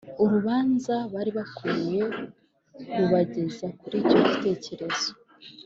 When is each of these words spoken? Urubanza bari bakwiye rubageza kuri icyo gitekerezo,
Urubanza 0.23 0.95
bari 1.13 1.31
bakwiye 1.37 2.01
rubageza 2.97 3.65
kuri 3.79 3.95
icyo 4.03 4.17
gitekerezo, 4.27 5.09